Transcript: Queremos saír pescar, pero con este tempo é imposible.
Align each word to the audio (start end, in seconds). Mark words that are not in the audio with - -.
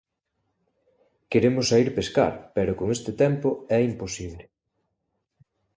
Queremos 1.31 1.65
saír 1.71 1.89
pescar, 1.97 2.33
pero 2.55 2.71
con 2.79 2.87
este 2.95 3.11
tempo 3.23 3.49
é 3.77 3.79
imposible. 3.91 4.43